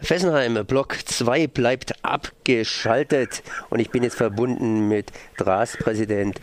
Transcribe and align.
Fessenheim, 0.00 0.64
Block 0.64 0.96
2 1.04 1.48
bleibt 1.48 1.92
abgeschaltet 2.02 3.42
und 3.68 3.80
ich 3.80 3.90
bin 3.90 4.02
jetzt 4.02 4.16
verbunden 4.16 4.88
mit 4.88 5.12
DRAS-Präsident 5.36 6.40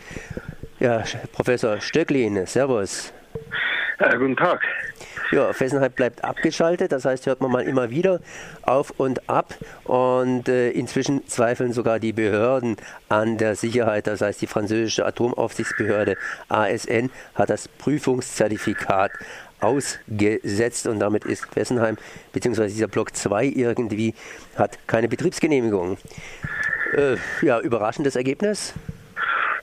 ja, 0.78 1.04
Professor 1.32 1.80
Stöcklin. 1.80 2.46
Servus. 2.46 3.12
Ja, 3.98 4.14
guten 4.14 4.36
Tag. 4.36 4.60
Ja, 5.32 5.52
Fessenheim 5.52 5.90
bleibt 5.90 6.22
abgeschaltet, 6.22 6.92
das 6.92 7.04
heißt, 7.04 7.26
hört 7.26 7.40
man 7.40 7.50
mal 7.50 7.66
immer 7.66 7.90
wieder 7.90 8.20
auf 8.62 8.90
und 8.98 9.28
ab 9.28 9.54
und 9.84 10.48
äh, 10.48 10.70
inzwischen 10.70 11.26
zweifeln 11.26 11.72
sogar 11.72 11.98
die 11.98 12.12
Behörden 12.12 12.76
an 13.08 13.36
der 13.36 13.56
Sicherheit, 13.56 14.06
das 14.06 14.20
heißt, 14.20 14.40
die 14.40 14.46
französische 14.46 15.04
Atomaufsichtsbehörde 15.04 16.16
ASN 16.48 17.10
hat 17.34 17.50
das 17.50 17.66
Prüfungszertifikat 17.66 19.10
ausgesetzt 19.60 20.86
und 20.86 21.00
damit 21.00 21.24
ist 21.24 21.46
Fessenheim 21.52 21.96
bzw. 22.32 22.66
dieser 22.66 22.88
Block 22.88 23.14
2 23.14 23.46
irgendwie 23.46 24.14
hat 24.56 24.78
keine 24.86 25.08
Betriebsgenehmigung. 25.08 25.98
Äh, 26.94 27.16
ja, 27.42 27.60
überraschendes 27.60 28.16
Ergebnis? 28.16 28.74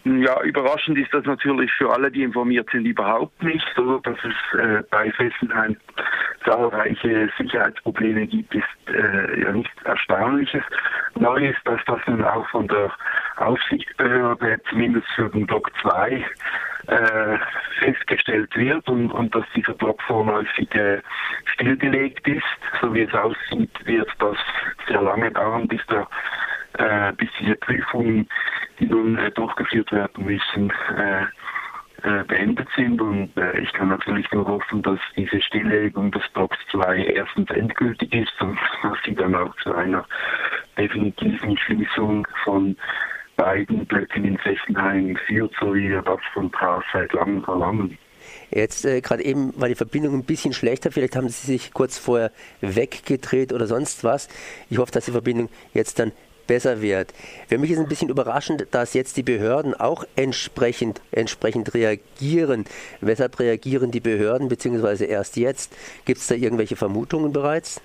Ja, 0.05 0.41
überraschend 0.43 0.97
ist 0.97 1.13
das 1.13 1.23
natürlich 1.23 1.71
für 1.71 1.89
alle, 1.89 2.11
die 2.11 2.23
informiert 2.23 2.69
sind, 2.71 2.85
überhaupt 2.85 3.41
nicht. 3.41 3.65
So, 3.75 3.99
dass 3.99 4.17
es 4.23 4.59
äh, 4.59 4.83
bei 4.91 5.09
Fessenheim 5.11 5.77
zahlreiche 6.43 7.29
Sicherheitsprobleme 7.37 8.27
gibt, 8.27 8.53
ist 8.53 8.65
äh, 8.87 9.41
ja 9.41 9.51
nichts 9.53 9.71
Erstaunliches. 9.85 10.63
Neu 11.15 11.47
ist, 11.47 11.59
dass 11.63 11.79
das 11.85 11.99
nun 12.05 12.21
auch 12.21 12.45
von 12.49 12.67
der 12.67 12.91
Aufsichtsbehörde, 13.37 14.59
zumindest 14.69 15.07
für 15.15 15.29
den 15.29 15.45
Block 15.45 15.71
2, 15.81 16.25
äh, 16.87 17.37
festgestellt 17.79 18.55
wird 18.55 18.87
und, 18.89 19.11
und 19.11 19.33
dass 19.33 19.45
dieser 19.55 19.73
Block 19.73 20.01
vorläufig 20.03 20.73
äh, 20.75 21.01
stillgelegt 21.45 22.27
ist. 22.27 22.43
So 22.81 22.93
wie 22.93 23.01
es 23.01 23.13
aussieht, 23.13 23.71
wird 23.85 24.09
das 24.19 24.37
sehr 24.87 25.01
lange 25.01 25.31
dauern, 25.31 25.67
bis, 25.67 25.81
der, 25.87 26.07
äh, 26.73 27.13
bis 27.13 27.29
diese 27.39 27.55
Prüfungen, 27.55 28.27
die 28.79 28.85
nun 28.85 29.17
äh, 29.17 29.31
durchgeführt 29.31 29.91
werden 29.91 30.25
müssen, 30.25 30.71
äh, 30.97 31.25
äh, 32.03 32.23
beendet 32.25 32.67
sind 32.75 32.99
und 33.01 33.35
äh, 33.37 33.59
ich 33.59 33.71
kann 33.71 33.87
natürlich 33.87 34.29
nur 34.33 34.45
hoffen, 34.45 34.81
dass 34.81 34.99
diese 35.15 35.41
Stilllegung 35.41 36.11
des 36.11 36.27
Blocks 36.33 36.57
2 36.71 36.97
erstens 36.97 37.49
endgültig 37.51 38.13
ist 38.13 38.41
und 38.41 38.59
dass 38.83 38.97
sie 39.05 39.15
dann 39.15 39.33
auch 39.35 39.55
zu 39.63 39.73
einer 39.73 40.05
definitiven 40.77 41.57
Schließung 41.57 42.27
von 42.43 42.75
beiden 43.35 43.85
Blöcken 43.85 44.25
in 44.25 44.37
Fessenheim 44.37 45.17
führt, 45.27 45.53
so 45.59 45.73
wie 45.73 45.89
das 45.89 46.19
von 46.33 46.49
Praag 46.51 46.83
seit 46.91 47.13
langem 47.13 47.43
verlangen. 47.43 47.97
Jetzt 48.51 48.85
äh, 48.85 49.01
gerade 49.01 49.23
eben 49.23 49.53
war 49.59 49.67
die 49.67 49.75
Verbindung 49.75 50.13
ein 50.13 50.23
bisschen 50.23 50.53
schlechter. 50.53 50.91
Vielleicht 50.91 51.15
haben 51.15 51.29
Sie 51.29 51.47
sich 51.47 51.73
kurz 51.73 51.97
vorher 51.97 52.31
weggedreht 52.61 53.51
oder 53.51 53.67
sonst 53.67 54.03
was. 54.03 54.29
Ich 54.69 54.77
hoffe, 54.77 54.91
dass 54.91 55.05
die 55.05 55.11
Verbindung 55.11 55.49
jetzt 55.73 55.99
dann 55.99 56.11
besser 56.47 56.81
wird. 56.81 57.13
Für 57.47 57.57
mich 57.57 57.71
ist 57.71 57.79
ein 57.79 57.87
bisschen 57.87 58.09
überraschend, 58.09 58.67
dass 58.71 58.93
jetzt 58.93 59.17
die 59.17 59.23
Behörden 59.23 59.73
auch 59.73 60.03
entsprechend, 60.15 61.01
entsprechend 61.11 61.73
reagieren. 61.73 62.65
Weshalb 63.01 63.39
reagieren 63.39 63.91
die 63.91 64.01
Behörden, 64.01 64.49
beziehungsweise 64.49 65.05
erst 65.05 65.37
jetzt? 65.37 65.75
Gibt 66.05 66.19
es 66.19 66.27
da 66.27 66.35
irgendwelche 66.35 66.75
Vermutungen 66.75 67.31
bereits? 67.31 67.81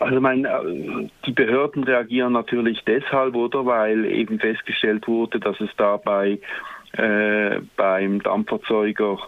Also 0.00 0.20
mein, 0.20 0.44
äh, 0.46 1.08
die 1.26 1.32
Behörden 1.32 1.84
reagieren 1.84 2.32
natürlich 2.32 2.82
deshalb, 2.86 3.34
oder 3.36 3.66
weil 3.66 4.06
eben 4.06 4.40
festgestellt 4.40 5.06
wurde, 5.06 5.38
dass 5.38 5.60
es 5.60 5.70
dabei 5.76 6.40
äh, 6.92 7.60
beim 7.76 8.22
Dampferzeuger 8.22 9.18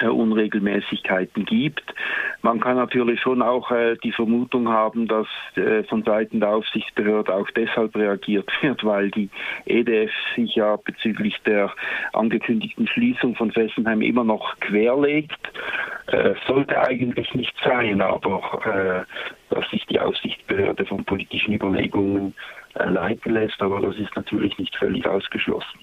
äh, 0.00 0.06
Unregelmäßigkeiten 0.06 1.44
gibt. 1.44 1.94
Man 2.40 2.58
kann 2.58 2.76
natürlich 2.76 3.20
schon 3.20 3.42
auch 3.42 3.70
äh, 3.70 3.96
die 4.02 4.12
Vermutung 4.12 4.68
haben, 4.68 5.06
dass 5.06 5.26
äh, 5.56 5.82
von 5.84 6.04
Seiten 6.04 6.40
der 6.40 6.50
Aufsichtsbehörde 6.50 7.34
auch 7.34 7.50
deshalb 7.50 7.94
reagiert 7.94 8.50
wird, 8.62 8.82
weil 8.82 9.10
die 9.10 9.28
EDF 9.66 10.10
sich 10.34 10.54
ja 10.54 10.76
bezüglich 10.76 11.36
der 11.44 11.70
angekündigten 12.14 12.86
Schließung 12.86 13.36
von 13.36 13.52
Fessenheim 13.52 14.00
immer 14.00 14.24
noch 14.24 14.58
querlegt. 14.60 15.52
Äh, 16.06 16.34
sollte 16.46 16.80
eigentlich 16.80 17.34
nicht 17.34 17.54
sein, 17.62 18.00
aber 18.00 19.06
äh, 19.06 19.30
dass 19.50 19.68
sich 19.70 19.84
die 19.86 20.00
Aufsichtsbehörde 20.00 20.86
von 20.86 21.04
politischen 21.04 21.52
Überlegungen 21.54 22.34
äh, 22.74 22.88
leiten 22.88 23.34
lässt, 23.34 23.60
aber 23.60 23.80
das 23.80 23.96
ist 23.96 24.14
natürlich 24.16 24.56
nicht 24.58 24.74
völlig 24.76 25.06
ausgeschlossen. 25.06 25.80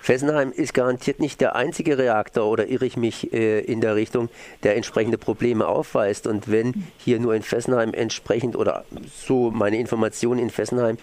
Fessenheim 0.00 0.52
ist 0.52 0.72
garantiert 0.72 1.20
nicht 1.20 1.40
der 1.40 1.54
einzige 1.54 1.98
Reaktor 1.98 2.46
oder 2.46 2.66
irre 2.68 2.86
ich 2.86 2.96
mich 2.96 3.30
äh, 3.32 3.60
in 3.60 3.82
der 3.82 3.94
Richtung, 3.94 4.30
der 4.62 4.74
entsprechende 4.74 5.18
Probleme 5.18 5.66
aufweist. 5.66 6.26
Und 6.26 6.50
wenn 6.50 6.86
hier 6.96 7.20
nur 7.20 7.34
in 7.34 7.42
Fessenheim 7.42 7.92
entsprechend 7.92 8.56
oder 8.56 8.86
so 9.06 9.50
meine 9.50 9.78
Information 9.78 10.38
in 10.38 10.48
Fessenheim 10.48 10.96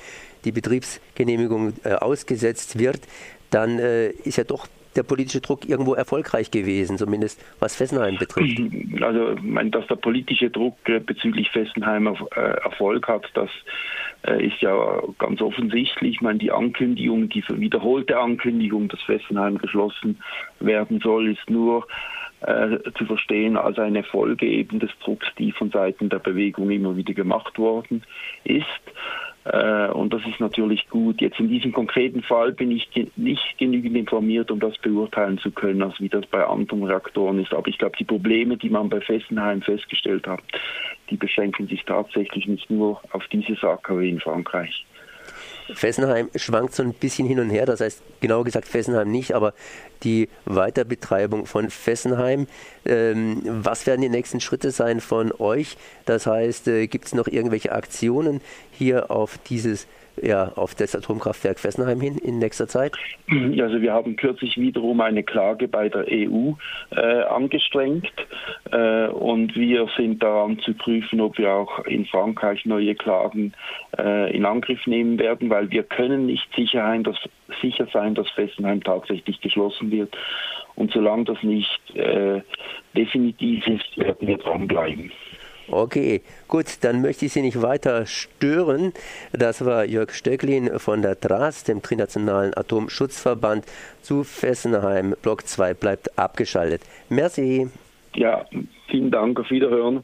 die 0.44 0.52
Betriebsgenehmigung 0.52 1.74
äh, 1.84 1.94
ausgesetzt 1.94 2.80
wird, 2.80 3.02
dann 3.52 3.78
äh, 3.78 4.10
ist 4.10 4.38
ja 4.38 4.44
doch 4.44 4.68
der 4.96 5.04
politische 5.04 5.42
Druck 5.42 5.68
irgendwo 5.68 5.94
erfolgreich 5.94 6.52
gewesen, 6.52 6.98
zumindest 6.98 7.44
was 7.60 7.76
Fessenheim 7.76 8.18
betrifft. 8.18 8.60
Also, 9.02 9.36
dass 9.70 9.88
der 9.88 9.96
politische 9.96 10.50
Druck 10.50 10.78
äh, 10.86 11.00
bezüglich 11.00 11.50
Fessenheim 11.52 12.08
äh, 12.08 12.40
Erfolg 12.40 13.08
hat, 13.08 13.30
das 13.34 13.50
äh, 14.26 14.46
ist 14.46 14.62
ja 14.62 15.02
ganz 15.20 15.42
offensichtlich. 15.42 16.16
Ich 16.16 16.22
meine, 16.22 16.40
die 16.40 16.52
Ankündigung, 16.52 17.30
die 17.30 17.44
wiederholte 17.50 18.18
Ankündigung, 18.18 18.88
dass 18.88 19.02
Fessenheim 19.02 19.58
geschlossen 19.58 20.20
werden 20.60 21.00
soll, 21.02 21.30
ist 21.30 21.50
nur 21.50 21.88
zu 22.96 23.06
verstehen 23.06 23.58
als 23.58 23.80
eine 23.80 24.04
Folge 24.04 24.46
eben 24.46 24.80
des 24.80 24.92
Drucks, 25.04 25.26
die 25.40 25.52
von 25.52 25.72
Seiten 25.72 26.10
der 26.10 26.20
Bewegung 26.20 26.70
immer 26.70 26.96
wieder 26.96 27.16
gemacht 27.16 27.58
worden 27.58 28.04
ist. 28.44 28.66
Äh, 29.46 29.90
und 29.90 30.12
das 30.12 30.22
ist 30.26 30.40
natürlich 30.40 30.90
gut. 30.90 31.22
Jetzt 31.22 31.40
in 31.40 31.50
diesem 31.50 31.72
konkreten 31.72 32.24
Fall 32.24 32.52
bin 32.52 32.72
ich 32.72 32.90
nicht 33.16 33.58
genügend 33.58 33.96
informiert, 33.96 34.50
um 34.50 34.60
das 34.60 34.76
beurteilen 34.80 35.38
zu 35.38 35.52
können, 35.52 35.84
als 35.84 36.00
wie 36.00 36.10
das 36.10 36.26
bei 36.26 36.44
anderen 36.44 36.84
Reaktoren 36.84 37.40
ist. 37.40 37.54
Aber 37.54 37.68
ich 37.68 37.78
glaube, 37.78 37.96
die 37.98 38.06
Probleme, 38.06 38.58
die 38.58 38.70
man 38.70 38.90
bei 38.90 39.02
Fessenheim 39.02 39.62
festgestellt 39.62 40.28
hat, 40.28 40.42
die 41.12 41.18
beschränken 41.18 41.68
sich 41.68 41.84
tatsächlich 41.86 42.48
nicht 42.48 42.70
nur 42.72 43.00
auf 43.12 43.28
dieses 43.28 43.64
AKW 43.64 44.10
in 44.10 44.20
Frankreich. 44.20 44.86
Fessenheim 45.74 46.30
schwankt 46.36 46.74
so 46.74 46.84
ein 46.84 46.94
bisschen 46.94 47.28
hin 47.28 47.40
und 47.40 47.50
her, 47.50 47.66
das 47.66 47.82
heißt 47.82 48.02
genau 48.22 48.44
gesagt 48.44 48.68
Fessenheim 48.68 49.12
nicht, 49.12 49.34
aber 49.34 49.54
die 50.04 50.30
Weiterbetreibung 50.46 51.46
von 51.46 51.70
Fessenheim. 51.70 52.48
Ähm, 52.86 53.42
was 53.46 53.88
werden 53.88 54.02
die 54.02 54.10
nächsten 54.10 54.40
Schritte 54.40 54.72
sein 54.72 55.00
von 55.00 55.32
euch? 55.32 55.78
Das 56.06 56.28
heißt, 56.28 56.68
äh, 56.68 56.88
gibt 56.88 57.06
es 57.06 57.16
noch 57.16 57.28
irgendwelche 57.28 57.72
Aktionen 57.72 58.42
hier 58.72 59.10
auf 59.12 59.38
dieses 59.50 59.88
ja, 60.22 60.52
auf 60.56 60.76
das 60.76 60.96
Atomkraftwerk 60.96 61.60
Fessenheim 61.60 62.00
hin 62.00 62.18
in 62.18 62.40
nächster 62.40 62.68
Zeit? 62.68 62.94
Also 63.30 63.82
wir 63.82 63.94
haben 63.94 64.16
kürzlich 64.16 64.58
wiederum 64.58 65.02
eine 65.02 65.24
Klage 65.24 65.68
bei 65.68 65.90
der 65.90 66.06
EU 66.10 66.54
äh, 66.92 67.24
angestrengt 67.24 68.14
äh, 68.72 68.78
und 69.26 69.56
wir 69.56 69.88
sind 69.98 70.22
daran 70.22 70.60
zu 70.60 70.76
prüfen, 70.76 71.20
ob 71.20 71.40
wir 71.40 71.52
auch 71.52 71.80
in 71.86 72.06
Frankreich 72.06 72.64
neue 72.64 72.94
Klagen 72.94 73.54
äh, 73.98 74.32
in 74.38 74.46
Angriff 74.46 74.86
nehmen 74.86 75.18
werden, 75.18 75.50
weil 75.50 75.72
wir 75.72 75.82
können 75.82 76.28
nicht 76.28 76.48
sicher 76.56 76.84
sein, 76.84 77.04
dass, 77.04 77.18
sicher 77.60 77.88
sein, 77.92 78.14
dass 78.14 78.30
Fessenheim 78.30 78.84
tatsächlich 78.84 79.42
geschlossen 79.42 79.90
wird. 79.90 80.16
Und 80.76 80.92
solange 80.92 81.24
das 81.24 81.42
nicht 81.42 81.96
äh, 81.96 82.42
definitiv 82.96 83.66
ist, 83.66 83.98
werden 83.98 84.28
wir 84.28 84.38
dranbleiben. 84.38 85.12
Okay, 85.70 86.22
gut, 86.48 86.68
dann 86.82 87.02
möchte 87.02 87.26
ich 87.26 87.34
Sie 87.34 87.42
nicht 87.42 87.64
weiter 87.64 88.06
stören. 88.06 88.94
Das 89.34 89.66
war 89.66 89.86
Jörg 89.86 90.14
Stöcklin 90.14 90.78
von 90.78 91.02
der 91.02 91.20
TRAS, 91.20 91.64
dem 91.64 91.82
Trinationalen 91.82 92.56
Atomschutzverband 92.56 93.66
zu 94.04 94.24
Fessenheim. 94.24 95.16
Block 95.24 95.48
2 95.48 95.74
bleibt 95.74 96.16
abgeschaltet. 96.20 96.84
Merci. 97.10 97.72
Ja, 98.16 98.46
vielen 98.90 99.12
Dank, 99.12 99.40
auf 99.40 99.50
Wiederhören. 99.52 100.04